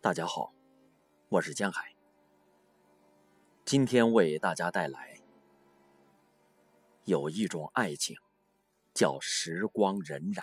[0.00, 0.52] 大家好，
[1.28, 1.92] 我是江海。
[3.64, 5.20] 今天为大家带来
[7.02, 8.16] 有一种爱情，
[8.94, 10.40] 叫时光荏苒。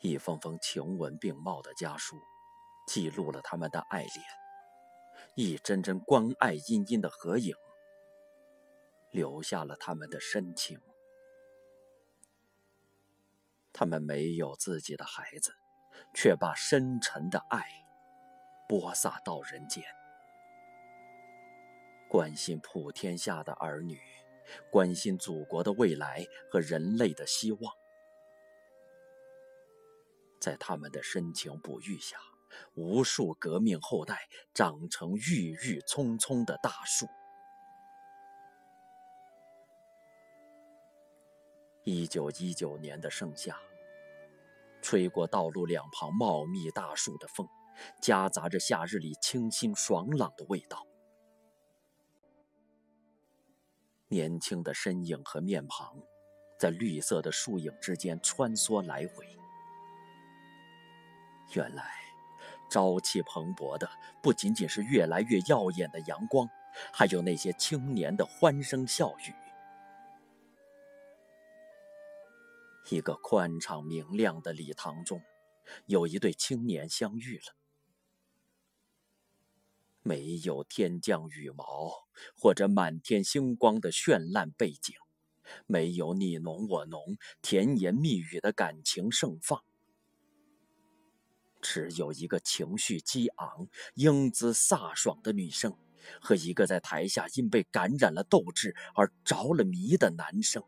[0.00, 2.16] 一封封情文并茂的家书，
[2.86, 4.24] 记录了他们的爱恋；
[5.36, 7.54] 一帧帧关爱殷殷的合影，
[9.10, 10.80] 留下了他们的深情。
[13.74, 15.52] 他们没有自己的孩子，
[16.14, 17.66] 却把深沉的爱
[18.68, 19.82] 播撒到人间，
[22.08, 24.00] 关心普天下的儿女，
[24.70, 27.74] 关心祖国的未来和人类的希望。
[30.40, 32.16] 在他们的深情哺育下，
[32.74, 37.06] 无数革命后代长成郁郁葱葱的大树。
[41.86, 43.58] 一九一九年的盛夏，
[44.80, 47.46] 吹过道路两旁茂密大树的风，
[48.00, 50.86] 夹杂着夏日里清新爽朗的味道。
[54.08, 56.00] 年轻的身影和面庞，
[56.58, 59.26] 在绿色的树影之间穿梭来回。
[61.52, 61.84] 原来，
[62.70, 63.86] 朝气蓬勃的
[64.22, 66.48] 不仅仅是越来越耀眼的阳光，
[66.94, 69.34] 还有那些青年的欢声笑语。
[72.90, 75.22] 一个宽敞明亮的礼堂中，
[75.86, 77.56] 有一对青年相遇了。
[80.02, 82.04] 没有天降羽毛
[82.36, 84.94] 或者满天星光的绚烂背景，
[85.66, 89.64] 没有你侬我侬、甜言蜜语的感情盛放，
[91.62, 95.74] 只有一个情绪激昂、英姿飒爽的女生，
[96.20, 100.62] 和一个在台下因被感染了斗志而着了迷的男生。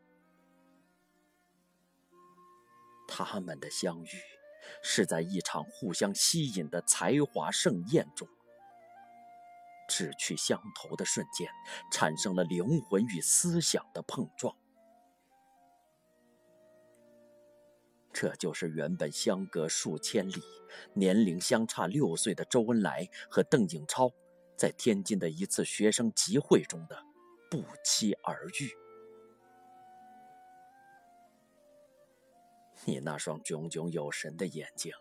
[3.24, 4.08] 他们的相遇，
[4.82, 8.28] 是在一场互相吸引的才华盛宴中。
[9.88, 11.48] 志趣相投的瞬间，
[11.92, 14.54] 产生了灵魂与思想的碰撞。
[18.12, 20.42] 这就是原本相隔数千里、
[20.94, 24.10] 年龄相差六岁的周恩来和邓颖超，
[24.56, 27.00] 在天津的一次学生集会中的
[27.50, 28.85] 不期而遇。
[32.86, 34.92] 你那双炯炯有神的眼睛，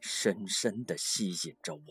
[0.00, 1.82] 深深地吸引着我。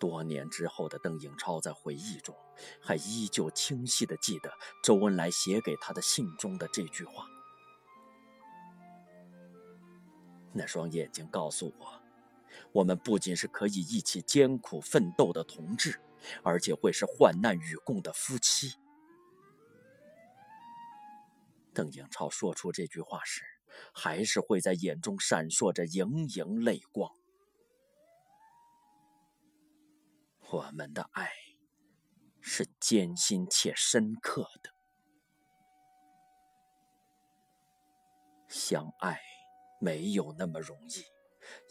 [0.00, 2.34] 多年之后的邓颖超在回忆中，
[2.80, 7.24] 还依旧清晰地记得周恩来写给他的信中的这句话。
[10.52, 12.02] 那双眼睛告诉我，
[12.72, 16.00] 我们不仅是可以一起艰苦奋斗的同志，
[16.42, 18.74] 而且会是患难与共的夫妻。
[21.74, 23.42] 邓颖超说出这句话时，
[23.94, 27.10] 还是会在眼中闪烁着盈盈泪光。
[30.50, 31.30] 我们的爱
[32.40, 34.70] 是艰辛且深刻的，
[38.48, 39.18] 相爱
[39.80, 41.04] 没有那么容易，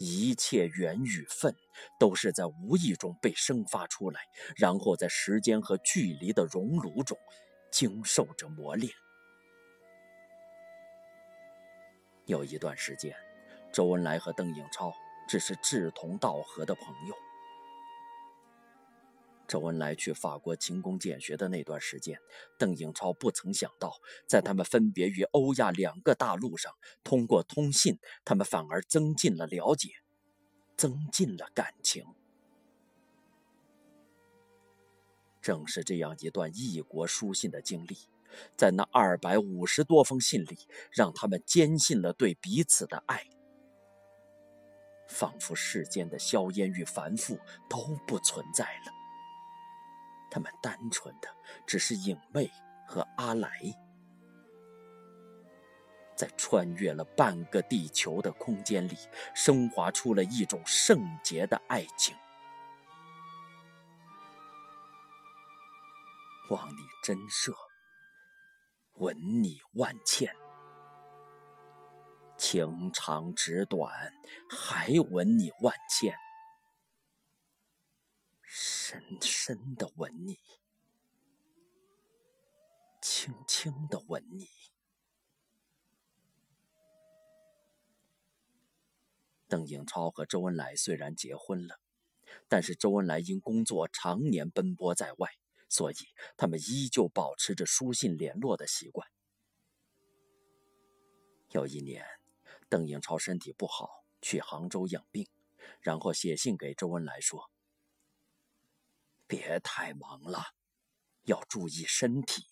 [0.04, 1.54] 一切缘与分
[2.00, 4.20] 都是在无意中被生发出来，
[4.56, 7.16] 然后在时间和距离的熔炉中
[7.70, 8.92] 经受着磨练。
[12.26, 13.14] 有一段时间，
[13.72, 14.92] 周恩来和邓颖超
[15.28, 17.14] 只是志同道合的朋友。
[19.48, 22.18] 周恩来去法国勤工俭学的那段时间，
[22.58, 23.92] 邓颖超不曾想到，
[24.26, 26.72] 在他们分别于欧亚两个大陆上，
[27.04, 29.90] 通过通信，他们反而增进了了解，
[30.76, 32.06] 增进了感情。
[35.42, 38.11] 正是这样一段异国书信的经历。
[38.56, 43.26] 在那二百五十多封信里，让他们坚信了对彼此的爱，
[45.08, 47.38] 仿佛世间的硝烟与繁复
[47.68, 48.92] 都不存在了。
[50.30, 51.28] 他们单纯的
[51.66, 52.50] 只是影妹
[52.88, 53.50] 和阿来，
[56.16, 58.96] 在穿越了半个地球的空间里，
[59.34, 62.16] 升华出了一种圣洁的爱情。
[66.48, 67.54] 望你真摄。
[69.02, 70.32] 吻你万千，
[72.38, 74.14] 情长纸短，
[74.48, 76.14] 还吻你万千，
[78.42, 80.38] 深深的吻你，
[83.00, 84.46] 轻轻的吻你。
[89.48, 91.80] 邓颖超和周恩来虽然结婚了，
[92.46, 95.41] 但是周恩来因工作常年奔波在外。
[95.72, 95.94] 所以，
[96.36, 99.08] 他们依旧保持着书信联络的习惯。
[101.48, 102.04] 有一年，
[102.68, 105.26] 邓颖超身体不好，去杭州养病，
[105.80, 107.50] 然后写信给周恩来说
[109.26, 110.54] ：“别太忙了，
[111.22, 112.44] 要注意身体。”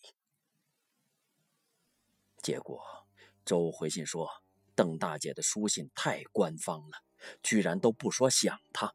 [2.42, 3.06] 结果，
[3.44, 4.30] 周回信说
[4.74, 7.04] ：“邓大姐的书信太官方了，
[7.42, 8.94] 居然都不说想他。”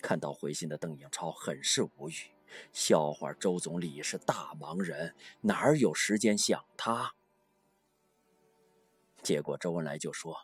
[0.00, 2.14] 看到回信的邓颖超很是无语，
[2.72, 7.14] 笑话周总理是大忙人，哪有时间想他？
[9.22, 10.36] 结果周恩来就说：“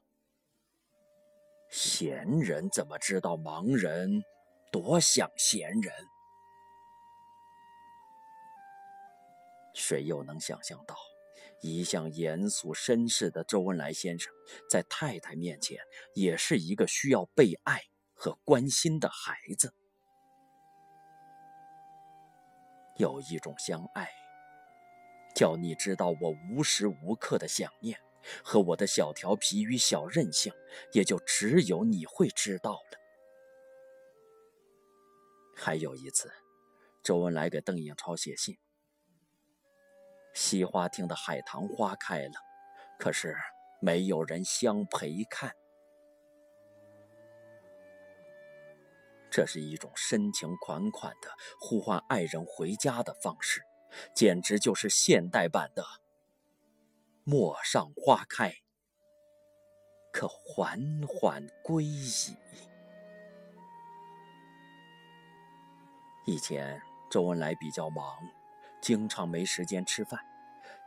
[1.71, 4.23] 闲人怎么知道忙人
[4.71, 5.93] 多想闲人？
[9.75, 10.97] 谁又能想象到，
[11.63, 14.33] 一向严肃绅士的周恩来先生，
[14.71, 15.79] 在太太面前
[16.15, 17.83] 也是一个需要被爱
[18.17, 19.73] 和关心的孩子？
[22.97, 24.11] 有一种相爱，
[25.35, 28.01] 叫你知道我无时无刻的想念。”
[28.43, 30.53] 和我的小调皮与小任性，
[30.91, 32.99] 也就只有你会知道了。
[35.55, 36.29] 还有一次，
[37.05, 38.59] 周恩来给邓颖超写信
[40.35, 42.33] ：“西花厅的海棠花开了，
[42.99, 43.37] 可是
[43.81, 45.55] 没有人相陪看。”
[49.37, 51.29] 这是一种深情款款的
[51.61, 53.61] 呼唤爱人回家的方式，
[54.15, 55.85] 简直就是现代版的。
[57.23, 58.55] 陌上花开，
[60.11, 62.35] 可缓缓归矣。
[66.25, 66.81] 以前
[67.11, 68.17] 周恩来比较忙，
[68.81, 70.19] 经常没时间吃饭，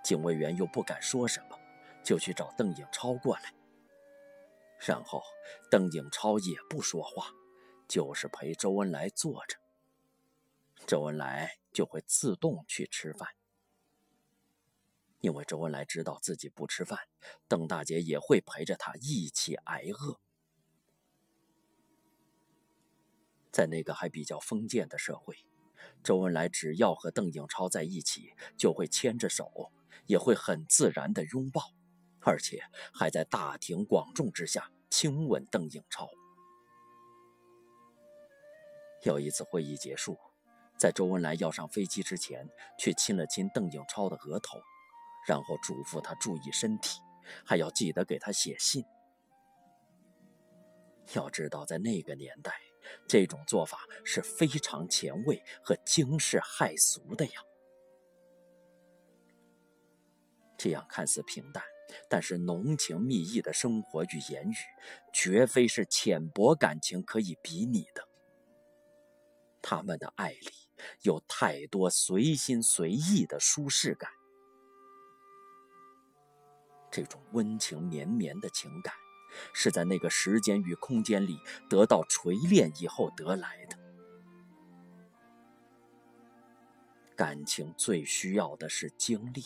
[0.03, 1.59] 警卫员又不敢说什么，
[2.03, 3.53] 就去找邓颖超过来。
[4.79, 5.21] 然后
[5.69, 7.27] 邓颖超也不说话，
[7.89, 9.57] 就是陪周恩来坐着，
[10.85, 13.29] 周恩来就会自动去吃饭。
[15.21, 16.99] 因为周恩来知道自己不吃饭，
[17.47, 20.19] 邓大姐也会陪着他一起挨饿。
[23.51, 25.35] 在那个还比较封建的社会，
[26.03, 29.71] 周恩来只要和邓颖超在一起，就会牵着手，
[30.05, 31.73] 也会很自然的拥抱，
[32.21, 32.61] 而且
[32.93, 36.07] 还在大庭广众之下亲吻邓颖超。
[39.03, 40.17] 有一次会议结束，
[40.77, 42.47] 在周恩来要上飞机之前，
[42.77, 44.59] 却亲了亲邓颖超的额头。
[45.27, 47.01] 然后嘱咐他注意身体，
[47.45, 48.83] 还要记得给他写信。
[51.13, 52.53] 要知道，在那个年代，
[53.07, 57.33] 这种做法是非常前卫和惊世骇俗的呀。
[60.57, 61.63] 这样看似平淡，
[62.09, 64.55] 但是浓情蜜意的生活与言语，
[65.13, 68.08] 绝非是浅薄感情可以比拟的。
[69.61, 70.51] 他们的爱里
[71.01, 74.09] 有太多随心随意的舒适感。
[76.91, 78.93] 这种温情绵绵的情感，
[79.53, 81.39] 是在那个时间与空间里
[81.69, 83.77] 得到锤炼以后得来的。
[87.15, 89.43] 感情最需要的是经历，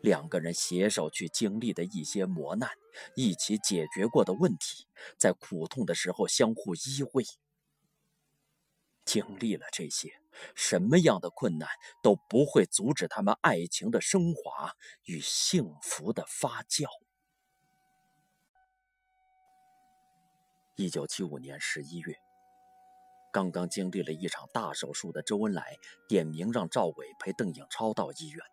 [0.00, 2.70] 两个人携手去经历的一些磨难，
[3.16, 4.86] 一起解决过的问题，
[5.18, 7.26] 在苦痛的时候相互依偎。
[9.08, 10.12] 经历了这些，
[10.54, 11.66] 什么样的困难
[12.02, 14.74] 都不会阻止他们爱情的升华
[15.04, 16.84] 与幸福的发酵。
[20.76, 22.14] 一九七五年十一月，
[23.32, 28.44] 刚刚经历了一场大手术的周恩来点名让赵伟陪邓颖超到医院。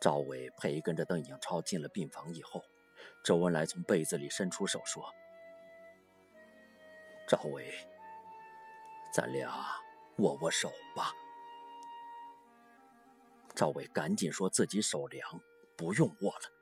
[0.00, 2.64] 赵伟陪跟着邓颖超进了病房以后，
[3.22, 5.12] 周恩来从被子里伸出手说。
[7.26, 7.72] 赵伟，
[9.12, 9.50] 咱俩
[10.18, 11.14] 握握手吧。
[13.54, 15.40] 赵伟赶紧说自己手凉，
[15.76, 16.52] 不用握了。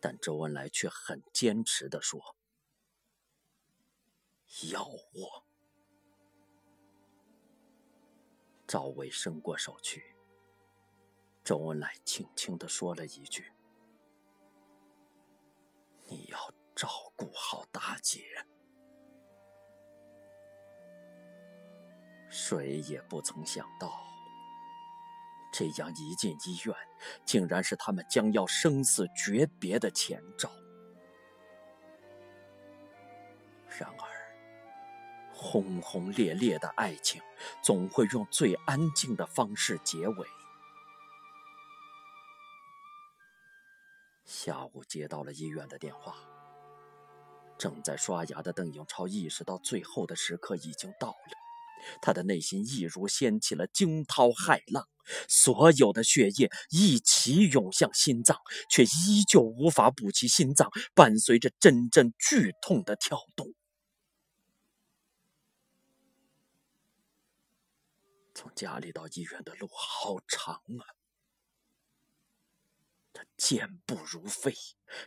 [0.00, 2.36] 但周恩来却很坚持的说
[4.72, 5.44] ：“要握。”
[8.66, 10.16] 赵伟伸过手去，
[11.44, 13.52] 周恩来轻轻的说了一句
[16.08, 18.46] ：“你要照顾好大姐。”
[22.30, 23.92] 谁也不曾想到，
[25.52, 26.74] 这样一进医院，
[27.24, 30.48] 竟然是他们将要生死诀别的前兆。
[33.78, 34.06] 然而，
[35.32, 37.20] 轰轰烈烈的爱情
[37.62, 40.26] 总会用最安静的方式结尾。
[44.24, 46.14] 下午接到了医院的电话，
[47.58, 51.49] 正在刷牙的邓颖超意识到最后的时刻已经到了。
[52.00, 54.88] 他的内心一如掀起了惊涛骇浪，
[55.28, 58.36] 所有的血液一起涌向心脏，
[58.70, 63.52] 却依旧无法补齐心脏伴随着阵阵剧痛的跳动。
[68.34, 70.84] 从家里到医院的路好长啊！
[73.12, 74.54] 他健步如飞，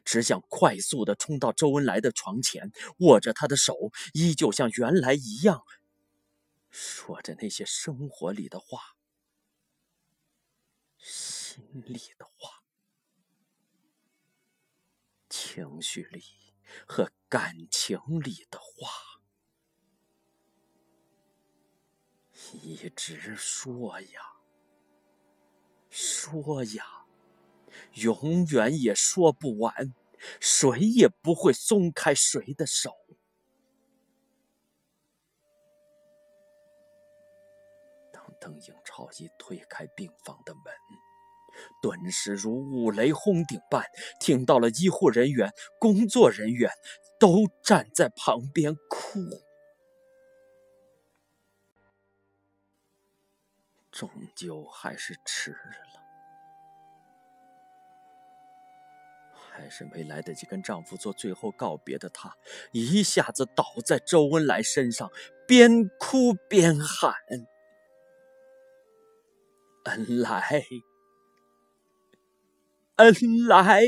[0.05, 3.75] 只想快速的冲到周恩来的床前，握着他的手，
[4.13, 5.63] 依旧像原来一样。
[6.73, 8.97] 说着那些生活里的话，
[10.97, 12.63] 心里的话，
[15.29, 16.23] 情绪里
[16.87, 18.89] 和感情里的话，
[22.53, 24.21] 一直说呀，
[25.91, 27.05] 说呀，
[27.93, 29.93] 永远也说不完，
[30.41, 32.91] 谁也不会松开谁的手。
[38.43, 40.63] 邓颖超一推开病房的门，
[41.81, 43.85] 顿时如五雷轰顶般，
[44.19, 46.69] 听到了医护人员、工作人员
[47.17, 49.21] 都站在旁边哭。
[53.89, 56.01] 终究还是迟了，
[59.31, 62.35] 还是没来得及跟丈夫做最后告别的她，
[62.73, 65.09] 一下子倒在周恩来身上，
[65.47, 67.13] 边哭边喊。
[69.83, 70.63] 恩来，
[72.95, 73.13] 恩
[73.47, 73.81] 来！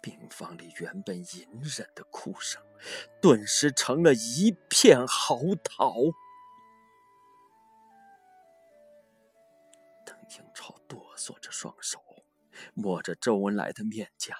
[0.00, 2.62] 病房里原本隐忍的哭声，
[3.20, 6.14] 顿时成了一片嚎啕。
[10.06, 12.02] 邓颖超哆嗦着双手，
[12.72, 14.34] 摸着周恩来的面颊，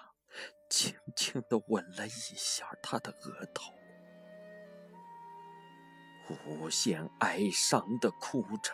[0.70, 3.77] 轻轻的吻了一下他的额头。
[6.46, 8.72] 无限哀伤的哭着，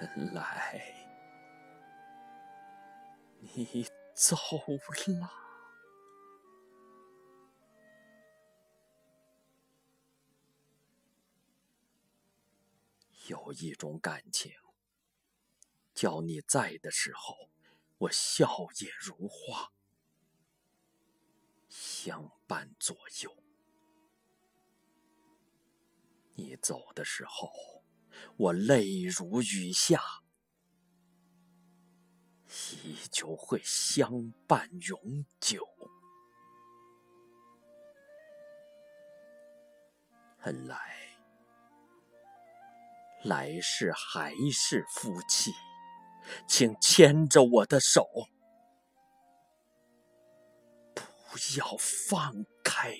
[0.00, 0.82] 恩来，
[3.40, 4.36] 你走
[5.20, 5.30] 了。
[13.28, 14.52] 有一种感情，
[15.94, 17.48] 叫你在的时候，
[17.98, 19.70] 我笑靥如花，
[21.68, 23.39] 相伴左右。
[26.40, 27.52] 你走的时候，
[28.38, 30.00] 我泪如雨下，
[32.82, 35.68] 依旧会相伴永久。
[40.44, 41.18] 恩来，
[43.24, 45.52] 来世还是夫妻，
[46.48, 48.08] 请牵着我的手，
[50.94, 51.02] 不
[51.58, 52.96] 要放开。